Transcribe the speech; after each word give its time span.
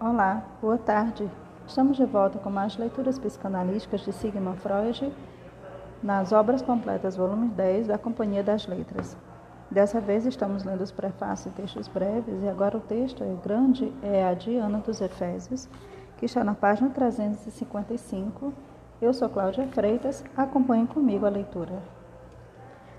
Olá, 0.00 0.44
boa 0.62 0.78
tarde. 0.78 1.28
Estamos 1.66 1.96
de 1.96 2.04
volta 2.04 2.38
com 2.38 2.48
mais 2.48 2.76
leituras 2.76 3.18
psicanalíticas 3.18 4.02
de 4.02 4.12
Sigmund 4.12 4.56
Freud 4.60 5.12
nas 6.00 6.30
Obras 6.30 6.62
Completas, 6.62 7.16
volume 7.16 7.48
10, 7.48 7.88
da 7.88 7.98
Companhia 7.98 8.44
das 8.44 8.68
Letras. 8.68 9.16
Dessa 9.68 10.00
vez 10.00 10.24
estamos 10.24 10.62
lendo 10.62 10.82
os 10.82 10.92
prefácios 10.92 11.52
e 11.52 11.56
textos 11.56 11.88
breves, 11.88 12.40
e 12.44 12.48
agora 12.48 12.76
o 12.76 12.80
texto 12.80 13.24
é 13.24 13.34
grande, 13.42 13.92
é 14.00 14.24
a 14.24 14.34
Diana 14.34 14.78
dos 14.78 15.00
Efésios, 15.00 15.68
que 16.16 16.26
está 16.26 16.44
na 16.44 16.54
página 16.54 16.90
355. 16.90 18.52
Eu 19.02 19.12
sou 19.12 19.28
Cláudia 19.28 19.66
Freitas, 19.66 20.24
acompanhe 20.36 20.86
comigo 20.86 21.26
a 21.26 21.28
leitura. 21.28 21.82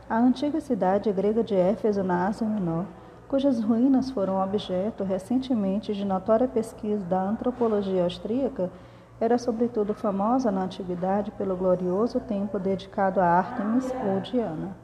A 0.09 0.17
antiga 0.17 0.59
cidade 0.59 1.09
grega 1.13 1.45
de 1.45 1.55
Éfeso, 1.55 2.03
na 2.03 2.27
Ásia 2.27 2.45
Menor, 2.45 2.85
cujas 3.29 3.61
ruínas 3.63 4.09
foram 4.09 4.41
objeto 4.41 5.03
recentemente 5.03 5.93
de 5.93 6.03
notória 6.03 6.47
pesquisa 6.47 7.05
da 7.05 7.21
antropologia 7.21 8.03
austríaca, 8.03 8.71
era 9.21 9.37
sobretudo 9.37 9.93
famosa 9.93 10.51
na 10.51 10.63
antiguidade 10.63 11.29
pelo 11.31 11.55
glorioso 11.55 12.19
templo 12.19 12.59
dedicado 12.59 13.21
a 13.21 13.25
Ártemis 13.25 13.93
ou 14.03 14.19
Diana. 14.21 14.75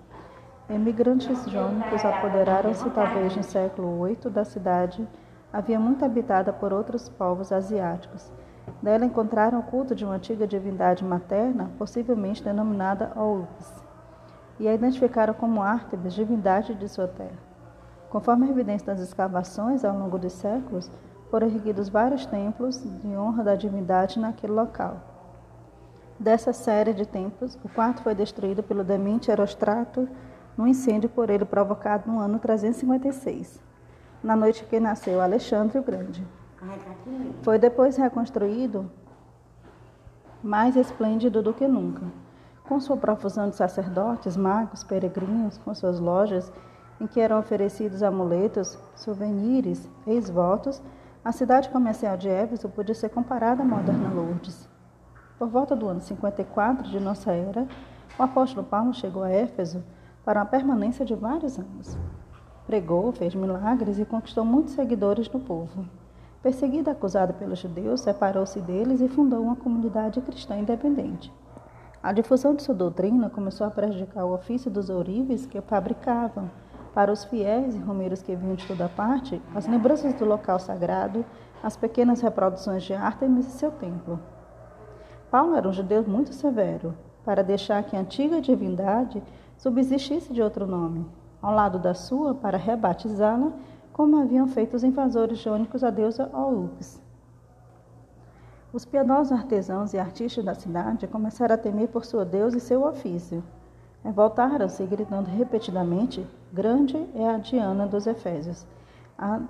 Emigrantes 0.69 1.43
jônicos 1.49 2.05
apoderaram-se 2.05 2.87
talvez 2.91 3.35
no 3.35 3.41
século 3.41 4.05
VIII 4.05 4.29
da 4.31 4.45
cidade, 4.45 5.07
havia 5.51 5.79
muito 5.79 6.05
habitada 6.05 6.53
por 6.53 6.71
outros 6.71 7.09
povos 7.09 7.51
asiáticos. 7.51 8.31
Nela 8.79 9.05
encontraram 9.05 9.57
o 9.57 9.63
culto 9.63 9.95
de 9.95 10.05
uma 10.05 10.15
antiga 10.15 10.45
divindade 10.45 11.03
materna, 11.03 11.71
possivelmente 11.79 12.43
denominada 12.43 13.11
Oupes, 13.15 13.73
e 14.59 14.67
a 14.67 14.73
identificaram 14.73 15.33
como 15.33 15.63
Ártemis, 15.63 16.13
divindade 16.13 16.75
de 16.75 16.87
sua 16.87 17.07
terra. 17.07 17.54
Conforme 18.09 18.47
a 18.47 18.49
evidência 18.49 18.87
das 18.87 18.99
escavações 18.99 19.83
ao 19.83 19.97
longo 19.97 20.17
dos 20.17 20.33
séculos, 20.33 20.89
foram 21.29 21.47
erguidos 21.47 21.89
vários 21.89 22.25
templos 22.25 22.81
de 23.01 23.07
honra 23.17 23.43
da 23.43 23.55
divindade 23.55 24.19
naquele 24.19 24.53
local. 24.53 25.01
Dessa 26.19 26.53
série 26.53 26.93
de 26.93 27.05
templos, 27.05 27.57
o 27.63 27.67
quarto 27.67 28.01
foi 28.01 28.15
destruído 28.15 28.63
pelo 28.63 28.83
demente 28.83 29.29
Erostrato 29.29 30.07
num 30.57 30.65
incêndio 30.67 31.09
por 31.09 31.29
ele 31.29 31.43
provocado 31.43 32.09
no 32.09 32.19
ano 32.19 32.39
356, 32.39 33.61
na 34.23 34.35
noite 34.35 34.63
que 34.63 34.79
nasceu 34.79 35.19
Alexandre 35.19 35.77
o 35.77 35.83
Grande. 35.83 36.25
Foi 37.41 37.59
depois 37.59 37.97
reconstruído 37.97 38.89
mais 40.41 40.75
esplêndido 40.75 41.41
do 41.41 41.53
que 41.53 41.67
nunca, 41.67 42.03
com 42.63 42.79
sua 42.79 42.95
profusão 42.95 43.49
de 43.49 43.55
sacerdotes, 43.55 44.37
magos, 44.37 44.83
peregrinos, 44.83 45.57
com 45.57 45.73
suas 45.73 45.99
lojas 45.99 46.51
em 46.99 47.07
que 47.07 47.19
eram 47.19 47.39
oferecidos 47.39 48.01
amuletos, 48.01 48.77
souvenirs 48.95 49.89
ex-votos, 50.07 50.81
a 51.23 51.31
cidade 51.31 51.69
comercial 51.69 52.15
de 52.15 52.29
Éfeso 52.29 52.69
podia 52.69 52.95
ser 52.95 53.09
comparada 53.09 53.63
à 53.63 53.65
moderna 53.65 54.09
Lourdes. 54.09 54.69
Por 55.37 55.49
volta 55.49 55.75
do 55.75 55.87
ano 55.87 55.99
54 55.99 56.89
de 56.89 56.99
nossa 56.99 57.31
era, 57.31 57.67
o 58.17 58.23
apóstolo 58.23 58.65
Paulo 58.65 58.93
chegou 58.93 59.23
a 59.23 59.29
Éfeso 59.29 59.83
para 60.23 60.39
uma 60.39 60.45
permanência 60.45 61.03
de 61.03 61.13
vários 61.13 61.59
anos. 61.59 61.97
Pregou, 62.65 63.11
fez 63.11 63.35
milagres 63.35 63.99
e 63.99 64.05
conquistou 64.05 64.45
muitos 64.45 64.73
seguidores 64.73 65.29
no 65.29 65.39
povo. 65.39 65.85
Perseguido 66.41 66.89
e 66.89 66.91
acusado 66.91 67.33
pelos 67.33 67.59
judeus, 67.59 68.01
separou-se 68.01 68.61
deles 68.61 69.01
e 69.01 69.07
fundou 69.07 69.41
uma 69.41 69.55
comunidade 69.55 70.21
cristã 70.21 70.57
independente. 70.57 71.33
A 72.01 72.13
difusão 72.13 72.53
de 72.53 72.61
sua 72.61 72.75
doutrina 72.75 73.31
começou 73.31 73.65
a 73.65 73.71
prejudicar 73.71 74.25
o 74.25 74.33
ofício 74.33 74.69
dos 74.69 74.89
ourives 74.89 75.45
que 75.45 75.59
fabricavam, 75.59 76.51
para 76.95 77.11
os 77.11 77.25
fiéis 77.25 77.75
e 77.75 77.79
romeiros 77.79 78.21
que 78.21 78.33
vinham 78.33 78.55
de 78.55 78.65
toda 78.65 78.87
parte, 78.87 79.41
as 79.53 79.67
lembranças 79.67 80.13
do 80.13 80.23
local 80.23 80.57
sagrado, 80.57 81.25
as 81.61 81.75
pequenas 81.75 82.21
reproduções 82.21 82.83
de 82.83 82.93
Ártemis 82.93 83.47
e 83.47 83.51
seu 83.51 83.69
templo. 83.69 84.17
Paulo 85.29 85.57
era 85.57 85.67
um 85.67 85.73
judeu 85.73 86.05
muito 86.07 86.33
severo, 86.33 86.95
para 87.25 87.43
deixar 87.43 87.83
que 87.83 87.97
a 87.97 87.99
antiga 87.99 88.39
divindade 88.39 89.21
subsistisse 89.57 90.31
de 90.31 90.41
outro 90.41 90.65
nome, 90.65 91.05
ao 91.41 91.53
lado 91.53 91.77
da 91.77 91.93
sua, 91.93 92.33
para 92.33 92.57
rebatizá-la, 92.57 93.51
como 93.91 94.21
haviam 94.21 94.47
feito 94.47 94.75
os 94.75 94.83
invasores 94.83 95.37
jônicos 95.39 95.83
a 95.83 95.89
deusa 95.89 96.29
Oupes. 96.33 97.01
Os 98.71 98.85
piedosos 98.85 99.33
artesãos 99.33 99.93
e 99.93 99.99
artistas 99.99 100.45
da 100.45 100.53
cidade 100.53 101.07
começaram 101.07 101.55
a 101.55 101.57
temer 101.57 101.89
por 101.89 102.05
sua 102.05 102.23
deusa 102.23 102.57
e 102.57 102.61
seu 102.61 102.85
ofício. 102.85 103.43
Voltaram-se 104.11 104.85
gritando 104.85 105.27
repetidamente: 105.27 106.25
Grande 106.53 106.95
é 107.15 107.27
a 107.27 107.39
Diana 107.39 107.87
dos 107.87 108.05
Efésios. 108.05 108.65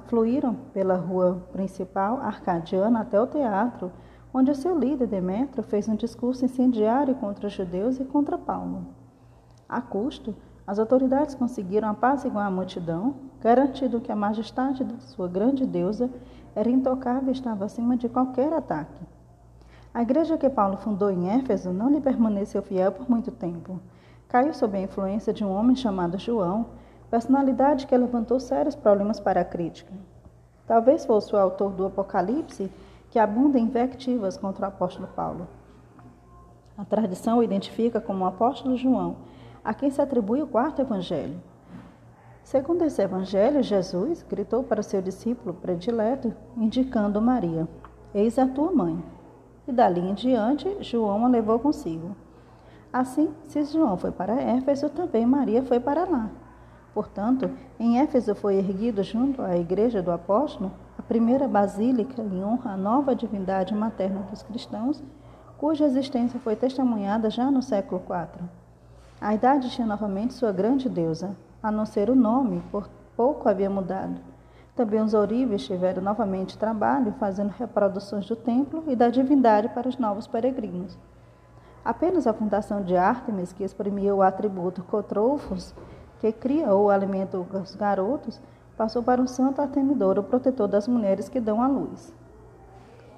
Fluíram 0.06 0.56
pela 0.74 0.96
rua 0.96 1.44
principal 1.52 2.22
arcadiana 2.22 3.02
até 3.02 3.20
o 3.20 3.28
teatro, 3.28 3.92
onde 4.34 4.56
seu 4.56 4.78
líder 4.78 5.08
Demétrio 5.08 5.62
fez 5.62 5.90
um 5.90 5.96
discurso 5.96 6.46
incendiário 6.46 7.16
contra 7.16 7.48
os 7.48 7.54
judeus 7.54 8.00
e 8.00 8.06
contra 8.06 8.38
Paulo. 8.38 8.86
A 9.68 9.82
custo, 9.82 10.34
as 10.66 10.80
autoridades 10.80 11.36
conseguiram 11.36 11.90
apaziguar 11.90 12.48
a 12.48 12.52
multidão, 12.52 13.16
garantindo 13.42 14.00
que 14.00 14.12
a 14.12 14.16
majestade 14.16 14.86
da 14.86 15.00
sua 15.00 15.28
grande 15.28 15.66
deusa 15.66 16.10
era 16.56 16.70
intocável 16.70 17.28
e 17.28 17.34
estava 17.34 17.66
acima 17.66 17.98
de 17.98 18.08
qualquer 18.08 18.54
ataque. 18.54 19.04
A 19.94 20.02
igreja 20.02 20.38
que 20.38 20.50
Paulo 20.50 20.78
fundou 20.78 21.12
em 21.12 21.30
Éfeso 21.30 21.74
não 21.74 21.90
lhe 21.90 22.00
permaneceu 22.00 22.62
fiel 22.62 22.94
por 22.94 23.10
muito 23.10 23.32
tempo 23.32 23.82
caiu 24.36 24.54
sob 24.54 24.78
a 24.78 24.82
influência 24.82 25.32
de 25.32 25.46
um 25.46 25.50
homem 25.50 25.78
chamado 25.78 26.18
João, 26.18 26.66
personalidade 27.10 27.88
que 27.88 27.96
levantou 27.96 28.38
sérios 28.38 28.76
problemas 28.76 29.18
para 29.18 29.40
a 29.40 29.46
crítica. 29.46 29.94
Talvez 30.68 31.06
fosse 31.06 31.34
o 31.34 31.38
autor 31.38 31.72
do 31.72 31.86
Apocalipse 31.86 32.70
que 33.10 33.18
abunda 33.18 33.58
em 33.58 33.64
invectivas 33.64 34.36
contra 34.36 34.66
o 34.66 34.68
apóstolo 34.68 35.08
Paulo. 35.16 35.48
A 36.78 36.84
tradição 36.84 37.38
o 37.38 37.44
identifica 37.44 38.02
como 38.02 38.26
o 38.26 38.28
apóstolo 38.28 38.76
João, 38.76 39.16
a 39.64 39.74
quem 39.74 39.90
se 39.90 40.02
atribui 40.02 40.42
o 40.42 40.48
quarto 40.48 40.82
evangelho. 40.82 41.40
Segundo 42.44 42.84
esse 42.84 43.02
evangelho, 43.02 43.64
Jesus 43.64 44.22
gritou 44.22 44.64
para 44.66 44.84
seu 44.84 45.02
discípulo 45.02 45.54
predileto, 45.54 46.34
indicando 46.58 47.22
Maria: 47.22 47.70
Eis 48.14 48.38
a 48.38 48.46
tua 48.46 48.70
mãe. 48.70 49.02
E 49.66 49.72
dali 49.72 50.02
em 50.02 50.14
diante, 50.14 50.76
João 50.82 51.26
a 51.26 51.30
levou 51.30 51.58
consigo. 51.58 52.25
Assim, 52.98 53.28
se 53.44 53.62
João 53.66 53.98
foi 53.98 54.10
para 54.10 54.42
Éfeso, 54.42 54.88
também 54.88 55.26
Maria 55.26 55.62
foi 55.62 55.82
para 55.82 56.06
lá. 56.06 56.30
Portanto, 56.94 57.52
em 57.78 58.00
Éfeso 58.00 58.34
foi 58.34 58.56
erguido 58.56 59.04
junto 59.04 59.42
à 59.42 59.58
igreja 59.58 60.02
do 60.02 60.14
apóstolo 60.14 60.72
a 60.98 61.02
primeira 61.02 61.46
basílica 61.46 62.22
em 62.22 62.42
honra 62.42 62.72
à 62.72 62.78
nova 62.78 63.14
divindade 63.14 63.76
materna 63.76 64.22
dos 64.30 64.44
cristãos, 64.44 65.04
cuja 65.58 65.84
existência 65.84 66.40
foi 66.40 66.56
testemunhada 66.56 67.30
já 67.30 67.52
no 67.52 67.62
século 67.62 68.02
IV. 68.02 68.48
A 69.20 69.34
idade 69.36 69.70
tinha 69.72 69.86
novamente 69.86 70.34
sua 70.34 70.54
grande 70.54 70.88
deusa, 70.88 71.36
a 71.62 71.70
não 71.70 71.86
ser 71.86 72.10
o 72.10 72.16
nome, 72.16 72.64
por 72.72 72.90
pouco 73.18 73.50
havia 73.50 73.70
mudado. 73.70 74.22
Também 74.74 75.02
os 75.02 75.14
ourives 75.14 75.66
tiveram 75.66 76.02
novamente 76.02 76.58
trabalho 76.58 77.14
fazendo 77.20 77.50
reproduções 77.50 78.26
do 78.26 78.38
templo 78.38 78.86
e 78.88 78.96
da 78.96 79.10
divindade 79.10 79.68
para 79.68 79.90
os 79.90 79.98
novos 79.98 80.28
peregrinos. 80.28 80.98
Apenas 81.86 82.26
a 82.26 82.34
fundação 82.34 82.82
de 82.82 82.98
Ártemis, 82.98 83.54
que 83.54 83.64
exprimia 83.64 84.16
o 84.16 84.24
atributo 84.24 84.82
cotrofos, 84.82 85.72
que 86.20 86.32
cria 86.32 86.74
ou 86.74 86.90
alimenta 86.90 87.38
os 87.38 87.76
garotos, 87.76 88.42
passou 88.76 89.04
para 89.04 89.22
um 89.22 89.28
santo 89.28 89.62
Artemidor, 89.62 90.18
o 90.18 90.24
protetor 90.24 90.68
das 90.68 90.88
mulheres 90.88 91.30
que 91.30 91.40
dão 91.40 91.62
à 91.62 91.68
luz. 91.68 92.12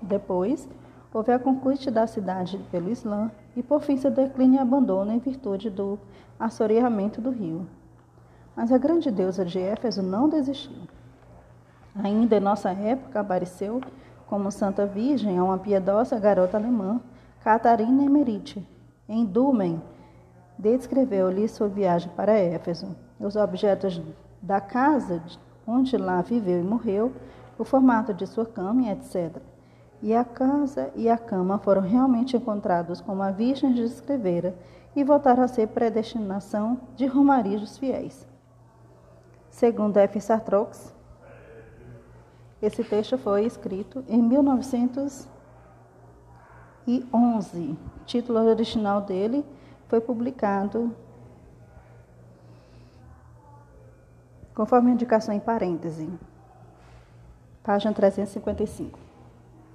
Depois, 0.02 0.68
houve 1.14 1.32
a 1.32 1.40
conquista 1.40 1.90
da 1.90 2.06
cidade 2.06 2.58
pelo 2.70 2.90
Islã 2.90 3.32
e, 3.56 3.64
por 3.64 3.82
fim, 3.82 3.96
seu 3.96 4.12
declínio 4.12 4.58
e 4.58 4.60
abandono 4.60 5.14
em 5.14 5.20
virtude 5.20 5.70
do 5.70 5.98
assoreamento 6.38 7.22
do 7.22 7.30
rio. 7.30 7.66
Mas 8.54 8.70
a 8.70 8.78
grande 8.78 9.10
deusa 9.10 9.46
de 9.46 9.60
Éfeso 9.60 10.04
não 10.04 10.28
desistiu. 10.28 10.82
Ainda 11.96 12.36
em 12.36 12.42
nossa 12.42 12.72
época 12.72 13.22
apareceu 13.22 13.80
como 14.28 14.52
Santa 14.52 14.86
Virgem 14.86 15.38
a 15.38 15.44
uma 15.44 15.58
piedosa 15.58 16.20
garota 16.20 16.58
alemã 16.58 17.00
Catarina 17.48 18.04
Emerite, 18.04 18.68
em 19.08 19.24
Dumen, 19.24 19.82
descreveu-lhe 20.60 21.48
sua 21.48 21.70
viagem 21.70 22.12
para 22.14 22.38
Éfeso, 22.38 22.94
os 23.18 23.38
objetos 23.38 24.02
da 24.42 24.60
casa 24.60 25.24
onde 25.66 25.96
lá 25.96 26.22
viveu 26.22 26.60
e 26.60 26.64
morreu, 26.66 27.14
o 27.58 27.64
formato 27.64 28.14
de 28.14 28.28
sua 28.28 28.46
cama, 28.46 28.92
etc. 28.92 29.38
E 30.02 30.14
a 30.14 30.26
casa 30.26 30.92
e 30.94 31.10
a 31.10 31.18
cama 31.18 31.58
foram 31.58 31.82
realmente 31.82 32.36
encontrados 32.36 33.00
como 33.00 33.24
a 33.24 33.32
Virgem 33.32 33.72
descrevera 33.72 34.54
e 34.94 35.02
voltaram 35.02 35.44
a 35.44 35.48
ser 35.48 35.68
predestinação 35.68 36.82
de 36.98 37.06
Romaria 37.06 37.58
dos 37.58 37.78
fiéis. 37.78 38.28
Segundo 39.50 39.96
F. 39.96 40.20
Sartrox, 40.20 40.94
esse 42.62 42.84
texto 42.84 43.18
foi 43.18 43.46
escrito 43.46 44.04
em 44.10 44.22
1900 44.22 45.37
e 46.88 47.06
11. 47.14 47.78
O 48.02 48.06
título 48.06 48.40
original 48.40 49.02
dele 49.02 49.46
foi 49.90 50.00
publicado 50.00 50.96
conforme 54.56 54.92
indicação 54.92 55.36
em 55.36 55.40
parêntese, 55.40 56.10
página 57.62 57.94
355. 57.94 59.07